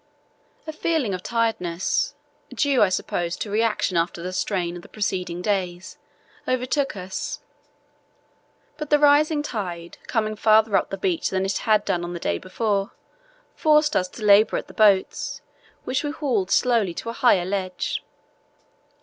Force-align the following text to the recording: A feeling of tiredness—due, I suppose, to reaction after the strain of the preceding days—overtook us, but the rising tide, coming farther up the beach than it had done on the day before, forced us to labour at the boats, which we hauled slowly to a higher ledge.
A 0.65 0.73
feeling 0.73 1.13
of 1.13 1.21
tiredness—due, 1.21 2.81
I 2.81 2.89
suppose, 2.89 3.35
to 3.37 3.51
reaction 3.51 3.97
after 3.97 4.23
the 4.23 4.33
strain 4.33 4.75
of 4.75 4.81
the 4.81 4.89
preceding 4.89 5.43
days—overtook 5.43 6.95
us, 6.95 7.39
but 8.77 8.89
the 8.89 8.97
rising 8.97 9.43
tide, 9.43 9.99
coming 10.07 10.35
farther 10.35 10.75
up 10.75 10.89
the 10.89 10.97
beach 10.97 11.29
than 11.29 11.45
it 11.45 11.55
had 11.69 11.85
done 11.85 12.03
on 12.03 12.13
the 12.13 12.19
day 12.19 12.39
before, 12.39 12.93
forced 13.53 13.95
us 13.95 14.07
to 14.07 14.23
labour 14.25 14.57
at 14.57 14.65
the 14.67 14.73
boats, 14.73 15.41
which 15.83 16.03
we 16.03 16.09
hauled 16.09 16.49
slowly 16.49 16.95
to 16.95 17.09
a 17.09 17.13
higher 17.13 17.45
ledge. 17.45 18.03